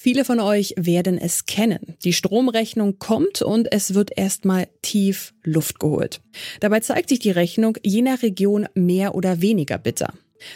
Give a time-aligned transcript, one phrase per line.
[0.00, 1.96] Viele von euch werden es kennen.
[2.04, 6.20] Die Stromrechnung kommt und es wird erstmal tief Luft geholt.
[6.60, 10.14] Dabei zeigt sich die Rechnung je nach Region mehr oder weniger bitter.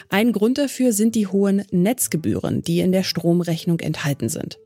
[0.09, 4.61] Ein Grund dafür sind die hohen Netzgebühren, die in der Stromrechnung enthalten sind.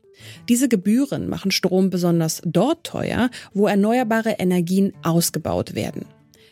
[0.47, 6.05] Diese Gebühren machen Strom besonders dort teuer, wo erneuerbare Energien ausgebaut werden.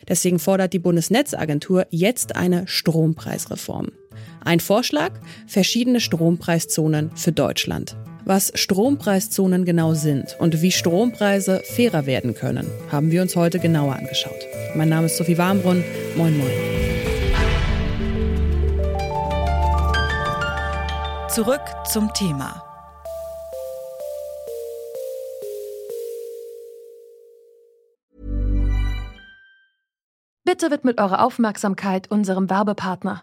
[0.08, 3.92] Deswegen fordert die Bundesnetzagentur jetzt eine Strompreisreform.
[4.44, 5.12] Ein Vorschlag?
[5.46, 7.96] Verschiedene Strompreiszonen für Deutschland.
[8.28, 13.94] Was Strompreiszonen genau sind und wie Strompreise fairer werden können, haben wir uns heute genauer
[13.94, 14.44] angeschaut.
[14.74, 15.84] Mein Name ist Sophie Warmbrunn.
[16.16, 16.50] Moin, moin.
[21.28, 22.64] Zurück zum Thema.
[30.42, 33.22] Bitte widmet eure Aufmerksamkeit unserem Werbepartner.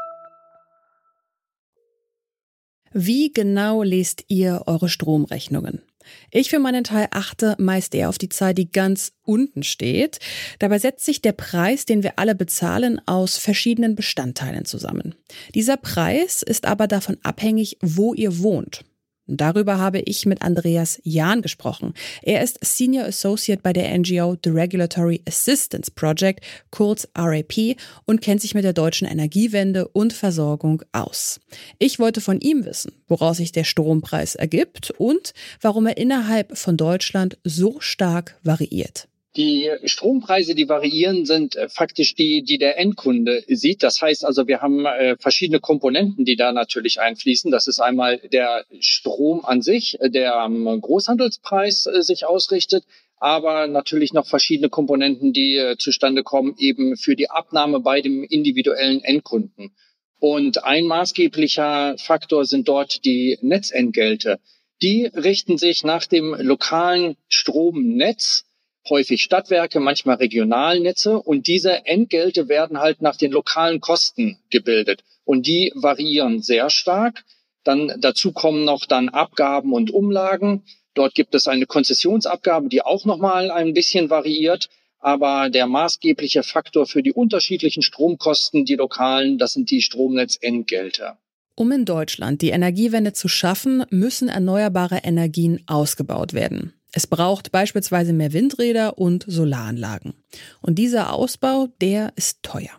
[2.93, 5.81] Wie genau lest ihr eure Stromrechnungen?
[6.29, 10.19] Ich für meinen Teil achte meist eher auf die Zahl, die ganz unten steht.
[10.59, 15.15] Dabei setzt sich der Preis, den wir alle bezahlen, aus verschiedenen Bestandteilen zusammen.
[15.55, 18.83] Dieser Preis ist aber davon abhängig, wo ihr wohnt.
[19.27, 21.93] Darüber habe ich mit Andreas Jahn gesprochen.
[22.21, 28.41] Er ist Senior Associate bei der NGO The Regulatory Assistance Project, kurz RAP, und kennt
[28.41, 31.39] sich mit der deutschen Energiewende und Versorgung aus.
[31.77, 36.75] Ich wollte von ihm wissen, woraus sich der Strompreis ergibt und warum er innerhalb von
[36.75, 39.07] Deutschland so stark variiert.
[39.37, 43.81] Die Strompreise, die variieren, sind äh, faktisch die, die der Endkunde sieht.
[43.81, 47.49] Das heißt also, wir haben äh, verschiedene Komponenten, die da natürlich einfließen.
[47.49, 52.83] Das ist einmal der Strom an sich, äh, der am Großhandelspreis sich ausrichtet,
[53.17, 59.01] aber natürlich noch verschiedene Komponenten, die zustande kommen, eben für die Abnahme bei dem individuellen
[59.01, 59.71] Endkunden.
[60.19, 64.39] Und ein maßgeblicher Faktor sind dort die Netzentgelte.
[64.81, 68.45] Die richten sich nach dem lokalen Stromnetz
[68.89, 75.47] häufig Stadtwerke, manchmal Regionalnetze und diese Entgelte werden halt nach den lokalen Kosten gebildet und
[75.47, 77.23] die variieren sehr stark.
[77.63, 80.63] Dann dazu kommen noch dann Abgaben und Umlagen.
[80.93, 84.69] Dort gibt es eine Konzessionsabgabe, die auch nochmal ein bisschen variiert.
[84.99, 91.17] Aber der maßgebliche Faktor für die unterschiedlichen Stromkosten, die lokalen, das sind die Stromnetzentgelte.
[91.55, 96.73] Um in Deutschland die Energiewende zu schaffen, müssen erneuerbare Energien ausgebaut werden.
[96.93, 100.13] Es braucht beispielsweise mehr Windräder und Solaranlagen.
[100.61, 102.71] Und dieser Ausbau, der ist teuer.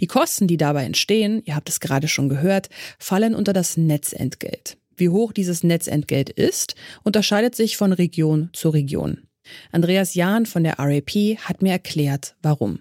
[0.00, 4.78] Die Kosten, die dabei entstehen, ihr habt es gerade schon gehört, fallen unter das Netzentgelt.
[4.96, 9.28] Wie hoch dieses Netzentgelt ist, unterscheidet sich von Region zu Region.
[9.72, 12.80] Andreas Jahn von der RAP hat mir erklärt, warum.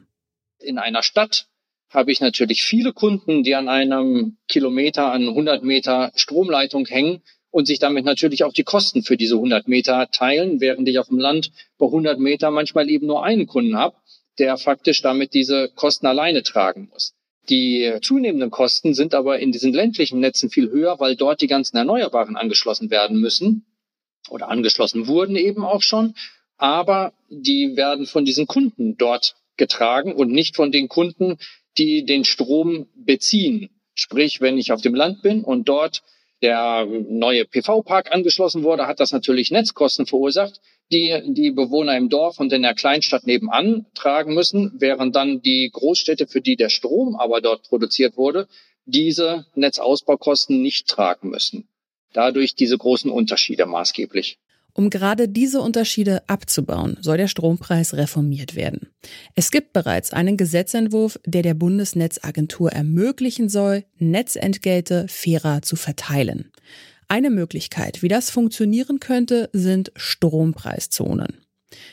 [0.59, 1.47] In einer Stadt
[1.89, 7.65] habe ich natürlich viele Kunden, die an einem Kilometer, an 100 Meter Stromleitung hängen und
[7.65, 11.19] sich damit natürlich auch die Kosten für diese 100 Meter teilen, während ich auf dem
[11.19, 13.95] Land bei 100 Meter manchmal eben nur einen Kunden habe,
[14.37, 17.13] der faktisch damit diese Kosten alleine tragen muss.
[17.49, 21.77] Die zunehmenden Kosten sind aber in diesen ländlichen Netzen viel höher, weil dort die ganzen
[21.77, 23.65] Erneuerbaren angeschlossen werden müssen
[24.29, 26.13] oder angeschlossen wurden eben auch schon.
[26.57, 31.37] Aber die werden von diesen Kunden dort getragen und nicht von den Kunden,
[31.77, 33.69] die den Strom beziehen.
[33.95, 36.03] Sprich, wenn ich auf dem Land bin und dort
[36.41, 40.61] der neue PV-Park angeschlossen wurde, hat das natürlich Netzkosten verursacht,
[40.91, 45.69] die die Bewohner im Dorf und in der Kleinstadt nebenan tragen müssen, während dann die
[45.71, 48.47] Großstädte, für die der Strom aber dort produziert wurde,
[48.85, 51.67] diese Netzausbaukosten nicht tragen müssen.
[52.13, 54.39] Dadurch diese großen Unterschiede maßgeblich.
[54.79, 58.87] Um gerade diese Unterschiede abzubauen, soll der Strompreis reformiert werden.
[59.35, 66.53] Es gibt bereits einen Gesetzentwurf, der der Bundesnetzagentur ermöglichen soll, Netzentgelte fairer zu verteilen.
[67.09, 71.39] Eine Möglichkeit, wie das funktionieren könnte, sind Strompreiszonen.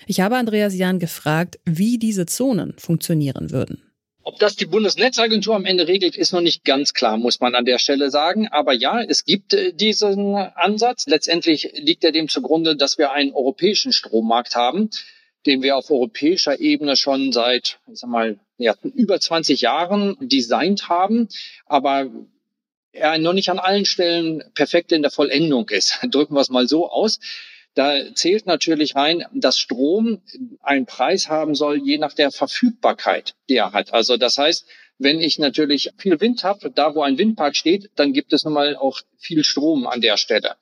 [0.06, 3.82] Ich habe Andreas Jahn gefragt, wie diese Zonen funktionieren würden.
[4.26, 7.64] Ob das die Bundesnetzagentur am Ende regelt, ist noch nicht ganz klar, muss man an
[7.64, 8.48] der Stelle sagen.
[8.48, 11.06] Aber ja, es gibt äh, diesen Ansatz.
[11.06, 14.90] Letztendlich liegt er dem zugrunde, dass wir einen europäischen Strommarkt haben,
[15.46, 20.88] den wir auf europäischer Ebene schon seit, ich sag mal, ja, über 20 Jahren designt
[20.88, 21.28] haben.
[21.64, 22.10] Aber
[22.90, 26.00] er noch nicht an allen Stellen perfekt in der Vollendung ist.
[26.10, 27.20] Drücken wir es mal so aus.
[27.76, 30.22] Da zählt natürlich rein, dass Strom
[30.62, 33.92] einen Preis haben soll, je nach der Verfügbarkeit, die er hat.
[33.92, 34.66] Also das heißt,
[34.98, 38.54] wenn ich natürlich viel Wind habe, da wo ein Windpark steht, dann gibt es nun
[38.54, 40.56] mal auch viel Strom an der Stelle.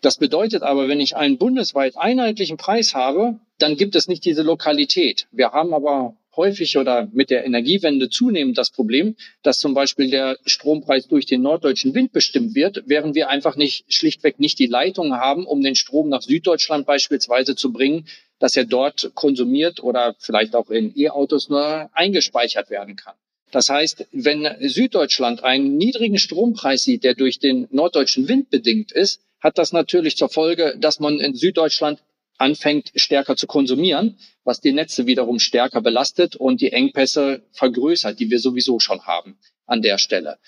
[0.00, 4.42] Das bedeutet aber, wenn ich einen bundesweit einheitlichen Preis habe, dann gibt es nicht diese
[4.42, 5.28] Lokalität.
[5.30, 10.38] Wir haben aber häufig oder mit der Energiewende zunehmend das Problem, dass zum Beispiel der
[10.46, 15.12] Strompreis durch den norddeutschen Wind bestimmt wird, während wir einfach nicht schlichtweg nicht die Leitung
[15.12, 18.06] haben, um den Strom nach Süddeutschland beispielsweise zu bringen,
[18.38, 23.14] dass er dort konsumiert oder vielleicht auch in E-Autos nur eingespeichert werden kann.
[23.50, 29.20] Das heißt, wenn Süddeutschland einen niedrigen Strompreis sieht, der durch den norddeutschen Wind bedingt ist,
[29.40, 32.00] hat das natürlich zur Folge, dass man in Süddeutschland
[32.38, 38.30] anfängt stärker zu konsumieren, was die Netze wiederum stärker belastet und die Engpässe vergrößert, die
[38.30, 40.38] wir sowieso schon haben an der Stelle.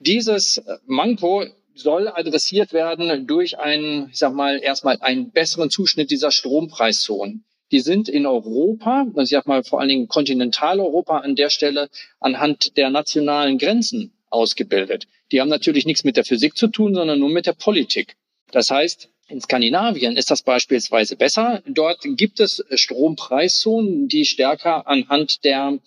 [0.00, 6.30] Dieses Manko soll adressiert werden durch einen, ich sag mal, erstmal einen besseren Zuschnitt dieser
[6.30, 7.44] Strompreiszonen.
[7.70, 11.88] Die sind in Europa, ich sag mal vor allen Dingen Kontinentaleuropa an der Stelle
[12.18, 15.06] anhand der nationalen Grenzen ausgebildet.
[15.32, 18.16] Die haben natürlich nichts mit der Physik zu tun, sondern nur mit der Politik.
[18.50, 21.62] Das heißt, in Skandinavien ist das beispielsweise besser.
[21.66, 25.78] Dort gibt es Strompreiszonen, die stärker anhand der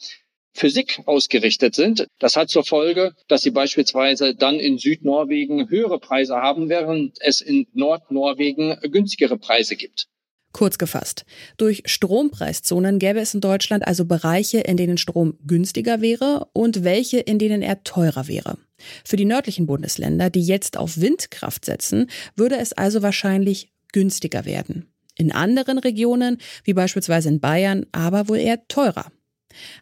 [0.53, 2.07] Physik ausgerichtet sind.
[2.19, 7.41] Das hat zur Folge, dass sie beispielsweise dann in Südnorwegen höhere Preise haben, während es
[7.41, 10.07] in Nordnorwegen günstigere Preise gibt.
[10.53, 16.47] Kurz gefasst, durch Strompreiszonen gäbe es in Deutschland also Bereiche, in denen Strom günstiger wäre
[16.51, 18.57] und welche, in denen er teurer wäre.
[19.05, 24.87] Für die nördlichen Bundesländer, die jetzt auf Windkraft setzen, würde es also wahrscheinlich günstiger werden.
[25.17, 29.11] In anderen Regionen, wie beispielsweise in Bayern, aber wohl eher teurer.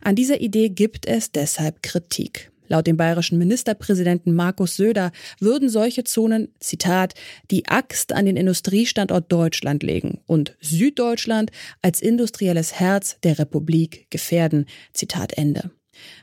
[0.01, 2.51] An dieser Idee gibt es deshalb Kritik.
[2.69, 7.15] Laut dem bayerischen Ministerpräsidenten Markus Söder würden solche Zonen, Zitat,
[7.49, 11.51] die Axt an den Industriestandort Deutschland legen und Süddeutschland
[11.81, 14.67] als industrielles Herz der Republik gefährden.
[14.93, 15.71] Zitat Ende.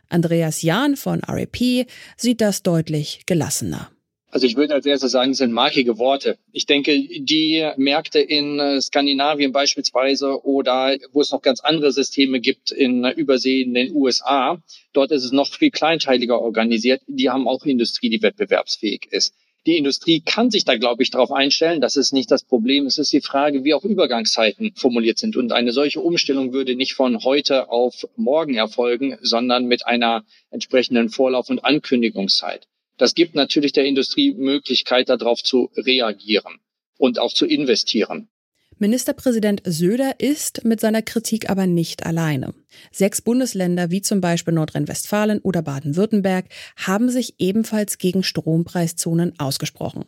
[0.09, 1.87] Andreas Jahn von RAP
[2.17, 3.91] sieht das deutlich gelassener.
[4.37, 6.37] Also ich würde als erstes sagen, es sind markige Worte.
[6.53, 12.41] Ich denke, die Märkte in äh, Skandinavien beispielsweise oder wo es noch ganz andere Systeme
[12.41, 14.61] gibt in Übersee in den USA,
[14.93, 17.01] dort ist es noch viel kleinteiliger organisiert.
[17.07, 19.33] Die haben auch Industrie, die wettbewerbsfähig ist.
[19.67, 21.81] Die Industrie kann sich da, glaube ich, darauf einstellen.
[21.81, 22.87] Das ist nicht das Problem.
[22.87, 25.37] Es ist die Frage, wie auch Übergangszeiten formuliert sind.
[25.37, 31.09] Und eine solche Umstellung würde nicht von heute auf morgen erfolgen, sondern mit einer entsprechenden
[31.09, 32.69] Vorlauf- und Ankündigungszeit.
[32.97, 36.61] Das gibt natürlich der Industrie Möglichkeit, darauf zu reagieren
[36.97, 38.29] und auch zu investieren.
[38.79, 42.53] Ministerpräsident Söder ist mit seiner Kritik aber nicht alleine.
[42.93, 46.45] Sechs Bundesländer wie zum Beispiel Nordrhein-Westfalen oder Baden-Württemberg
[46.77, 50.05] haben sich ebenfalls gegen Strompreiszonen ausgesprochen.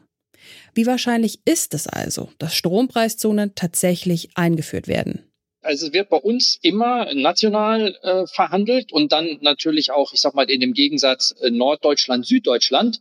[0.74, 5.24] Wie wahrscheinlich ist es also, dass Strompreiszonen tatsächlich eingeführt werden?
[5.62, 10.34] Also es wird bei uns immer national äh, verhandelt und dann natürlich auch, ich sag
[10.34, 13.00] mal, in dem Gegensatz äh, Norddeutschland, Süddeutschland.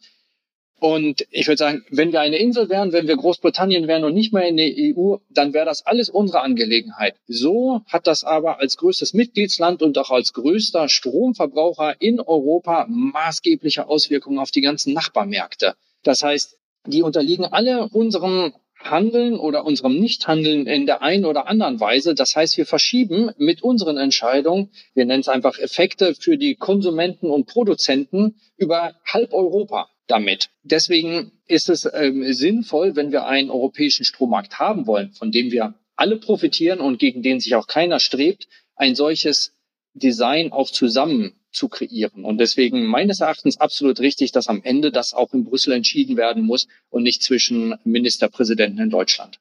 [0.79, 4.31] Und ich würde sagen, wenn wir eine Insel wären, wenn wir Großbritannien wären und nicht
[4.31, 7.15] mehr in der EU, dann wäre das alles unsere Angelegenheit.
[7.27, 13.87] So hat das aber als größtes Mitgliedsland und auch als größter Stromverbraucher in Europa maßgebliche
[13.87, 15.73] Auswirkungen auf die ganzen Nachbarmärkte.
[16.03, 21.79] Das heißt, die unterliegen alle unserem Handeln oder unserem Nichthandeln in der einen oder anderen
[21.79, 22.13] Weise.
[22.13, 27.31] Das heißt, wir verschieben mit unseren Entscheidungen, wir nennen es einfach Effekte für die Konsumenten
[27.31, 30.49] und Produzenten über halb Europa damit.
[30.63, 35.75] Deswegen ist es ähm, sinnvoll, wenn wir einen europäischen Strommarkt haben wollen, von dem wir
[35.95, 39.53] alle profitieren und gegen den sich auch keiner strebt, ein solches
[39.93, 42.23] Design auch zusammen zu kreieren.
[42.23, 46.43] Und deswegen meines Erachtens absolut richtig, dass am Ende das auch in Brüssel entschieden werden
[46.43, 49.39] muss und nicht zwischen Ministerpräsidenten in Deutschland.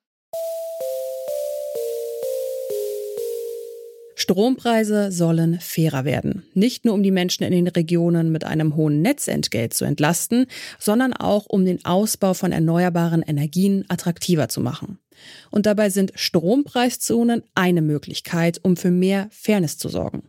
[4.26, 6.42] Strompreise sollen fairer werden.
[6.52, 10.46] Nicht nur um die Menschen in den Regionen mit einem hohen Netzentgelt zu entlasten,
[10.80, 14.98] sondern auch um den Ausbau von erneuerbaren Energien attraktiver zu machen.
[15.52, 20.24] Und dabei sind Strompreiszonen eine Möglichkeit, um für mehr Fairness zu sorgen.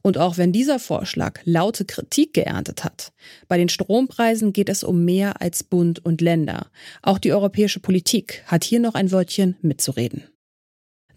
[0.00, 3.10] Und auch wenn dieser Vorschlag laute Kritik geerntet hat,
[3.48, 6.68] bei den Strompreisen geht es um mehr als Bund und Länder.
[7.02, 10.22] Auch die europäische Politik hat hier noch ein Wörtchen mitzureden.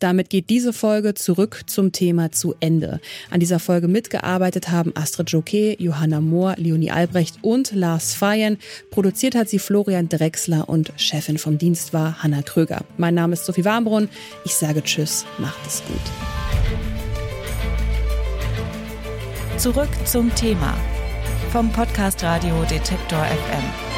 [0.03, 2.99] Damit geht diese Folge zurück zum Thema zu Ende.
[3.29, 8.57] An dieser Folge mitgearbeitet haben Astrid Joquet, Johanna Mohr, Leonie Albrecht und Lars Feyen.
[8.91, 12.81] Produziert hat sie Florian Drexler und Chefin vom Dienst war Hanna Kröger.
[12.97, 14.09] Mein Name ist Sophie Warmbrunn.
[14.43, 15.95] Ich sage Tschüss, macht es gut.
[19.57, 20.77] Zurück zum Thema
[21.53, 23.92] vom Podcast Radio Detektor FM.